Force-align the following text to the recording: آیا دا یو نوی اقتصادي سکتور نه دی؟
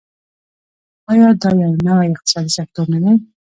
آیا 1.11 1.29
دا 1.41 1.49
یو 1.61 1.71
نوی 1.87 2.07
اقتصادي 2.13 2.51
سکتور 2.57 2.85
نه 2.93 2.99
دی؟ 3.03 3.13